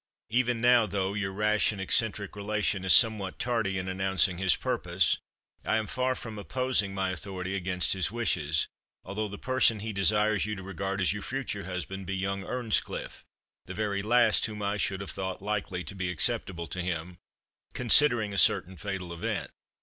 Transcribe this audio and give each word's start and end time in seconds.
"Even 0.31 0.61
now, 0.61 0.87
though 0.87 1.13
your 1.13 1.31
rash 1.31 1.71
and 1.71 1.79
eccentric 1.79 2.35
relation 2.35 2.83
is 2.83 2.91
somewhat 2.91 3.37
tardy 3.37 3.77
in 3.77 3.87
announcing 3.87 4.39
his 4.39 4.55
purpose, 4.55 5.19
I 5.63 5.77
am 5.77 5.85
far 5.85 6.15
from 6.15 6.39
opposing 6.39 6.95
my 6.95 7.11
authority 7.11 7.55
against 7.55 7.93
his 7.93 8.11
wishes, 8.11 8.67
although 9.03 9.27
the 9.27 9.37
person 9.37 9.79
he 9.79 9.93
desires 9.93 10.43
you 10.43 10.55
to 10.55 10.63
regard 10.63 11.01
as 11.01 11.13
your 11.13 11.21
future 11.21 11.65
husband 11.65 12.07
be 12.07 12.17
young 12.17 12.43
Earnscliff; 12.43 13.23
the 13.67 13.75
very 13.75 14.01
last 14.01 14.47
whom 14.47 14.63
I 14.63 14.77
should 14.77 15.01
have 15.01 15.11
thought 15.11 15.39
likely 15.39 15.83
to 15.83 15.93
be 15.93 16.09
acceptable 16.09 16.65
to 16.69 16.81
him, 16.81 17.19
considering 17.73 18.33
a 18.33 18.39
certain 18.39 18.77
fatal 18.77 19.13
event. 19.13 19.51